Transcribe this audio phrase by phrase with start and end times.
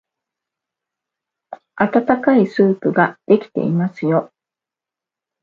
[1.75, 4.31] あたたかいスープができていますよ。